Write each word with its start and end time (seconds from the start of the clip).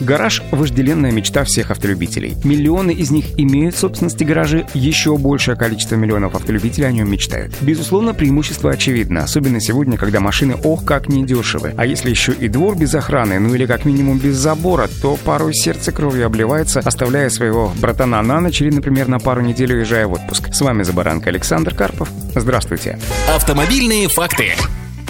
Гараж– 0.00 0.42
вожделенная 0.50 1.10
мечта 1.10 1.44
всех 1.44 1.70
автолюбителей. 1.70 2.36
Миллионы 2.44 2.92
из 2.92 3.10
них 3.10 3.26
имеют 3.36 3.74
в 3.74 3.78
собственности 3.78 4.24
гаражи, 4.24 4.66
еще 4.74 5.16
большее 5.16 5.56
количество 5.56 5.96
миллионов 5.96 6.34
автолюбителей 6.34 6.86
о 6.88 6.92
нем 6.92 7.10
мечтают. 7.10 7.54
Безусловно, 7.60 8.14
преимущество 8.14 8.70
очевидно, 8.70 9.24
особенно 9.24 9.60
сегодня, 9.60 9.96
когда 9.96 10.20
машины 10.20 10.56
ох 10.62 10.84
как 10.84 11.08
недешевы. 11.08 11.74
А 11.76 11.86
если 11.86 12.10
еще 12.10 12.32
и 12.32 12.48
двор 12.48 12.76
без 12.76 12.94
охраны, 12.94 13.38
ну 13.38 13.54
или 13.54 13.66
как 13.66 13.84
минимум 13.84 14.18
без 14.18 14.36
забора, 14.36 14.88
то 15.02 15.16
порой 15.16 15.54
сердце 15.54 15.92
кровью 15.92 16.26
обливается, 16.26 16.80
оставляя 16.80 17.28
своего 17.30 17.72
братана 17.80 18.22
на 18.22 18.40
ночь 18.40 18.60
или, 18.60 18.70
например, 18.70 19.08
на 19.08 19.18
пару 19.18 19.40
недель 19.40 19.72
уезжая 19.72 20.06
в 20.06 20.12
отпуск. 20.12 20.54
С 20.54 20.60
вами 20.60 20.82
Забаранка 20.82 21.30
Александр 21.30 21.74
Карпов. 21.74 22.08
Здравствуйте. 22.34 22.98
Автомобильные 23.34 24.08
факты. 24.08 24.52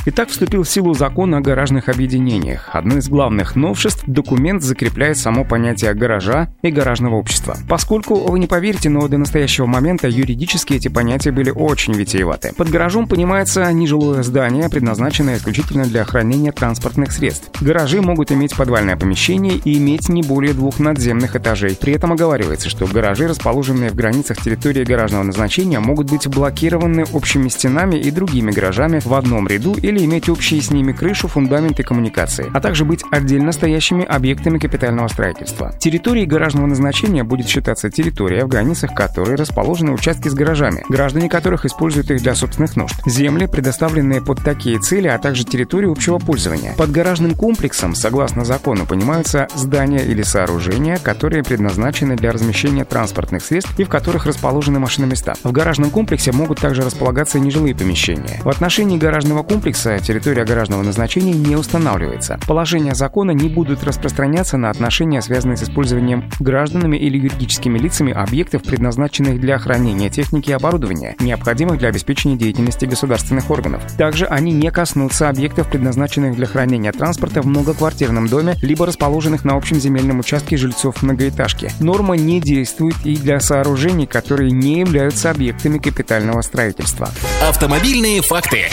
Итак, 0.07 0.31
вступил 0.31 0.63
в 0.63 0.69
силу 0.69 0.95
закон 0.95 1.35
о 1.35 1.41
гаражных 1.41 1.89
объединениях. 1.89 2.71
Одно 2.73 2.99
из 2.99 3.09
главных 3.09 3.57
новшеств– 3.57 4.05
документ 4.07 4.63
закрепляет 4.63 5.19
само 5.19 5.45
понятие 5.45 5.93
гаража 5.93 6.49
и 6.63 6.71
гаражного 6.71 7.17
общества. 7.17 7.57
Поскольку, 7.69 8.15
вы 8.15 8.39
не 8.39 8.47
поверите, 8.47 8.89
но 8.89 9.07
до 9.09 9.19
настоящего 9.19 9.67
момента 9.67 10.09
юридически 10.09 10.75
эти 10.75 10.89
понятия 10.89 11.33
были 11.33 11.51
очень 11.51 11.95
витиеваты. 11.95 12.53
Под 12.57 12.71
гаражом 12.71 13.07
понимается 13.07 13.71
нежилое 13.73 14.23
здание, 14.23 14.69
предназначенное 14.69 15.37
исключительно 15.37 15.85
для 15.85 16.05
хранения 16.05 16.53
транспортных 16.53 17.13
средств. 17.13 17.51
Гаражи 17.61 18.01
могут 18.01 18.33
иметь 18.33 18.57
подвальное 18.57 18.97
помещение 18.97 19.57
и 19.57 19.79
иметь 19.79 20.09
не 20.09 20.23
более 20.23 20.55
двух 20.55 20.79
надземных 20.79 21.37
этажей. 21.37 21.77
При 21.79 21.93
этом 21.93 22.13
оговаривается, 22.13 22.71
что 22.71 22.87
гаражи, 22.87 23.27
расположенные 23.29 23.91
в 23.91 23.95
границах 23.95 24.41
территории 24.41 24.85
гаражного 24.85 25.25
назначения, 25.25 25.81
могут 25.81 26.11
быть 26.11 26.27
блокированы 26.29 27.05
общими 27.13 27.49
стенами 27.49 27.97
и 27.97 28.11
другими 28.11 28.53
гаражами 28.53 29.01
в 29.05 29.13
одном 29.13 29.49
ряду 29.49 29.75
или 29.75 29.88
или 29.89 30.05
иметь 30.05 30.29
общие 30.29 30.61
с 30.61 30.71
ними 30.71 30.93
крышу, 30.93 31.29
фундамент 31.29 31.81
и 31.81 31.83
коммуникации, 31.83 32.51
а 32.53 32.61
также 32.61 32.85
быть 32.85 33.03
отдельно 33.11 33.53
стоящими 33.53 34.05
объектами 34.05 34.59
капитального 34.59 35.09
строительства. 35.09 35.73
Территорией 35.79 36.27
гаражного 36.27 36.67
назначения 36.67 37.25
будет 37.25 37.49
считаться 37.49 37.91
территория, 37.91 38.45
в 38.45 38.49
границах 38.49 38.95
которой 38.95 39.37
расположены 39.37 39.93
участки 39.93 40.29
с 40.29 40.35
гаражами, 40.35 40.85
граждане 40.89 41.29
которых 41.29 41.65
используют 41.65 42.11
их 42.11 42.23
для 42.23 42.35
собственных 42.35 42.77
нужд, 42.77 42.95
земли, 43.07 43.47
предоставленные 43.47 44.21
под 44.21 44.43
такие 44.43 44.79
цели, 44.79 45.09
а 45.09 45.19
также 45.19 45.45
территории 45.45 45.91
общего 45.91 46.19
пользования. 46.19 46.75
Под 46.77 46.91
гаражным 46.91 47.35
комплексом, 47.35 47.95
согласно 47.95 48.45
закону, 48.45 48.85
понимаются 48.85 49.49
здания 49.55 50.05
или 50.05 50.23
сооружения, 50.23 50.99
которые 50.99 51.43
предназначены 51.43 52.17
для 52.17 52.33
размещения 52.33 52.85
транспортных 52.85 53.43
средств 53.43 53.79
и 53.79 53.85
в 53.85 53.89
которых 53.89 54.27
расположены 54.27 54.79
машиноместа. 54.79 55.35
В 55.43 55.53
гаражном 55.53 55.91
комплексе 55.91 56.33
могут 56.33 56.61
также 56.61 56.83
располагаться 56.83 57.39
нежилые 57.39 57.75
помещения. 57.75 58.41
В 58.43 58.49
отношении 58.49 58.99
гаражного 58.99 59.43
комплекса 59.43 59.78
комплекса 59.79 60.05
территория 60.05 60.45
гаражного 60.45 60.83
назначения 60.83 61.33
не 61.33 61.57
устанавливается. 61.57 62.39
Положения 62.47 62.95
закона 62.95 63.31
не 63.31 63.49
будут 63.49 63.85
распространяться 63.85 64.57
на 64.57 64.71
отношения, 64.71 65.23
связанные 65.23 65.57
с 65.57 65.63
использованием 65.63 66.31
гражданами 66.41 66.97
или 66.97 67.19
юридическими 67.19 67.79
лицами 67.79 68.13
объектов, 68.13 68.63
предназначенных 68.63 69.41
для 69.41 69.59
хранения 69.59 70.11
техники 70.11 70.51
и 70.51 70.53
оборудования, 70.53 71.15
необходимых 71.21 71.79
для 71.79 71.89
обеспечения 71.89 72.37
деятельности 72.37 72.87
государственных 72.87 73.51
органов. 73.51 73.83
Также 73.97 74.27
они 74.27 74.53
не 74.53 74.71
коснутся 74.71 75.29
объектов, 75.29 75.71
предназначенных 75.71 76.35
для 76.35 76.47
хранения 76.47 76.93
транспорта 76.93 77.43
в 77.43 77.47
многоквартирном 77.47 78.27
доме, 78.27 78.57
либо 78.63 78.87
расположенных 78.87 79.45
на 79.45 79.57
общем 79.57 79.77
земельном 79.77 80.21
участке 80.21 80.57
жильцов 80.57 81.03
многоэтажки. 81.03 81.71
Норма 81.81 82.17
не 82.17 82.41
действует 82.41 82.97
и 83.05 83.17
для 83.17 83.41
сооружений, 83.41 84.07
которые 84.07 84.51
не 84.51 84.81
являются 84.81 85.31
объектами 85.31 85.79
капитального 85.79 86.43
строительства. 86.43 87.11
Автомобильные 87.49 88.23
факты. 88.23 88.67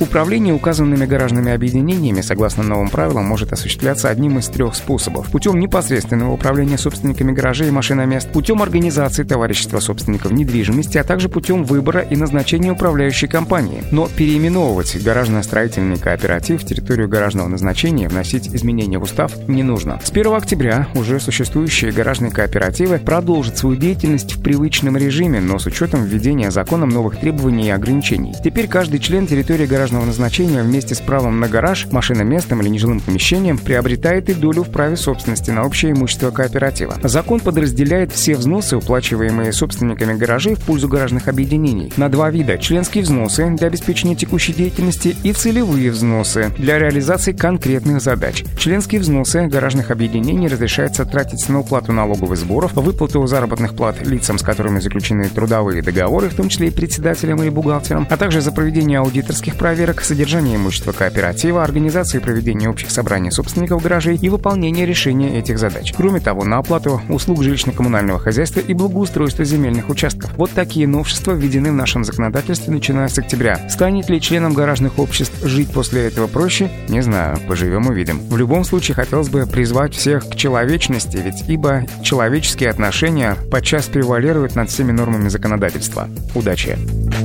Управление 0.00 0.54
указанными 0.54 1.06
гаражными 1.06 1.50
объединениями, 1.50 2.20
согласно 2.20 2.62
новым 2.62 2.88
правилам, 2.88 3.24
может 3.24 3.52
осуществляться 3.52 4.08
одним 4.08 4.38
из 4.38 4.46
трех 4.46 4.76
способов. 4.76 5.26
Путем 5.32 5.58
непосредственного 5.58 6.32
управления 6.32 6.78
собственниками 6.78 7.32
гаражей 7.32 7.68
и 7.68 7.72
машиномест, 7.72 8.30
путем 8.30 8.62
организации 8.62 9.24
товарищества 9.24 9.80
собственников 9.80 10.30
недвижимости, 10.30 10.98
а 10.98 11.04
также 11.04 11.28
путем 11.28 11.64
выбора 11.64 12.00
и 12.02 12.14
назначения 12.14 12.70
управляющей 12.70 13.26
компании. 13.26 13.82
Но 13.90 14.06
переименовывать 14.06 15.02
гаражно-строительный 15.02 15.98
кооператив 15.98 16.62
в 16.62 16.66
территорию 16.66 17.08
гаражного 17.08 17.48
назначения 17.48 18.08
вносить 18.08 18.54
изменения 18.54 18.98
в 18.98 19.02
устав 19.02 19.32
не 19.48 19.64
нужно. 19.64 20.00
С 20.04 20.10
1 20.10 20.32
октября 20.32 20.86
уже 20.94 21.18
существующие 21.18 21.90
гаражные 21.90 22.30
кооперативы 22.30 22.98
продолжат 22.98 23.58
свою 23.58 23.74
деятельность 23.74 24.36
в 24.36 24.42
привычном 24.42 24.96
режиме, 24.96 25.40
но 25.40 25.58
с 25.58 25.66
учетом 25.66 26.04
введения 26.04 26.52
законом 26.52 26.90
новых 26.90 27.18
требований 27.18 27.66
и 27.66 27.70
ограничений. 27.70 28.34
Теперь 28.44 28.68
каждый 28.68 29.00
член 29.00 29.26
территории 29.26 29.66
гаражного 29.66 29.87
гаражного 29.88 30.04
назначения 30.04 30.62
вместе 30.62 30.94
с 30.94 31.00
правом 31.00 31.40
на 31.40 31.48
гараж, 31.48 31.86
машиноместом 31.90 32.60
или 32.60 32.68
нежилым 32.68 33.00
помещением 33.00 33.56
приобретает 33.56 34.28
и 34.28 34.34
долю 34.34 34.62
в 34.62 34.70
праве 34.70 34.96
собственности 34.96 35.50
на 35.50 35.64
общее 35.64 35.92
имущество 35.92 36.30
кооператива. 36.30 36.96
Закон 37.02 37.40
подразделяет 37.40 38.12
все 38.12 38.34
взносы, 38.34 38.76
уплачиваемые 38.76 39.50
собственниками 39.52 40.12
гаражей 40.18 40.56
в 40.56 40.62
пользу 40.62 40.88
гаражных 40.88 41.28
объединений, 41.28 41.90
на 41.96 42.10
два 42.10 42.30
вида– 42.30 42.58
членские 42.58 43.02
взносы 43.02 43.48
для 43.56 43.68
обеспечения 43.68 44.14
текущей 44.14 44.52
деятельности 44.52 45.16
и 45.22 45.32
целевые 45.32 45.90
взносы 45.90 46.50
для 46.58 46.78
реализации 46.78 47.32
конкретных 47.32 48.02
задач. 48.02 48.44
Членские 48.58 49.00
взносы 49.00 49.46
гаражных 49.46 49.90
объединений 49.90 50.48
разрешается 50.48 51.06
тратить 51.06 51.48
на 51.48 51.60
уплату 51.60 51.92
налоговых 51.92 52.36
сборов, 52.36 52.74
выплату 52.74 53.26
заработных 53.26 53.74
плат 53.74 54.06
лицам, 54.06 54.36
с 54.38 54.42
которыми 54.42 54.80
заключены 54.80 55.30
трудовые 55.30 55.80
договоры, 55.80 56.28
в 56.28 56.34
том 56.34 56.50
числе 56.50 56.68
и 56.68 56.70
председателям 56.70 57.42
или 57.42 57.48
бухгалтерам, 57.48 58.06
а 58.10 58.16
также 58.18 58.42
за 58.42 58.52
проведение 58.52 58.98
аудиторских 58.98 59.56
проверок 59.56 59.77
проверок, 59.78 60.02
содержание 60.02 60.56
имущества 60.56 60.90
кооператива, 60.90 61.62
организации 61.62 62.18
проведения 62.18 62.68
общих 62.68 62.90
собраний 62.90 63.30
собственников 63.30 63.80
гаражей 63.80 64.16
и 64.16 64.28
выполнение 64.28 64.84
решения 64.84 65.38
этих 65.38 65.56
задач. 65.60 65.94
Кроме 65.96 66.18
того, 66.18 66.42
на 66.42 66.58
оплату 66.58 67.00
услуг 67.08 67.44
жилищно-коммунального 67.44 68.18
хозяйства 68.18 68.58
и 68.58 68.74
благоустройства 68.74 69.44
земельных 69.44 69.88
участков. 69.88 70.32
Вот 70.36 70.50
такие 70.50 70.88
новшества 70.88 71.30
введены 71.30 71.70
в 71.70 71.74
нашем 71.74 72.02
законодательстве, 72.02 72.72
начиная 72.72 73.06
с 73.06 73.16
октября. 73.20 73.68
Станет 73.70 74.10
ли 74.10 74.20
членам 74.20 74.52
гаражных 74.52 74.98
обществ 74.98 75.44
жить 75.44 75.70
после 75.70 76.08
этого 76.08 76.26
проще? 76.26 76.72
Не 76.88 77.00
знаю, 77.00 77.38
поживем 77.46 77.86
увидим. 77.86 78.18
В 78.18 78.36
любом 78.36 78.64
случае, 78.64 78.96
хотелось 78.96 79.28
бы 79.28 79.46
призвать 79.46 79.94
всех 79.94 80.28
к 80.28 80.34
человечности, 80.34 81.18
ведь 81.18 81.48
ибо 81.48 81.84
человеческие 82.02 82.70
отношения 82.70 83.36
подчас 83.48 83.86
превалируют 83.86 84.56
над 84.56 84.70
всеми 84.70 84.90
нормами 84.90 85.28
законодательства. 85.28 86.08
Удачи! 86.34 86.76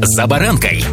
За 0.04 0.28
баранкой! 0.28 0.86